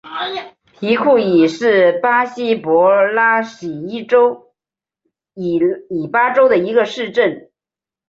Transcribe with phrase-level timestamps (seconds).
[0.73, 3.43] 皮库伊是巴西帕拉
[5.35, 7.51] 伊巴州的一个市镇。